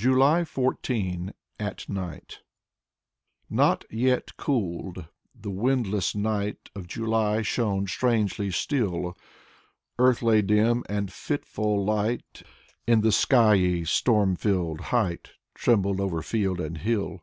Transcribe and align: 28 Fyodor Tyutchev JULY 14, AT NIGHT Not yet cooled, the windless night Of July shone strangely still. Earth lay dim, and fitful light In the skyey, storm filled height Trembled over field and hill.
28 0.00 0.14
Fyodor 0.14 0.14
Tyutchev 0.14 0.14
JULY 0.40 0.44
14, 0.46 1.34
AT 1.60 1.88
NIGHT 1.90 2.42
Not 3.50 3.84
yet 3.90 4.34
cooled, 4.38 5.08
the 5.38 5.50
windless 5.50 6.14
night 6.14 6.70
Of 6.74 6.86
July 6.86 7.42
shone 7.42 7.86
strangely 7.86 8.50
still. 8.50 9.14
Earth 9.98 10.22
lay 10.22 10.40
dim, 10.40 10.84
and 10.88 11.12
fitful 11.12 11.84
light 11.84 12.42
In 12.86 13.02
the 13.02 13.12
skyey, 13.12 13.84
storm 13.86 14.36
filled 14.36 14.80
height 14.88 15.32
Trembled 15.54 16.00
over 16.00 16.22
field 16.22 16.60
and 16.62 16.78
hill. 16.78 17.22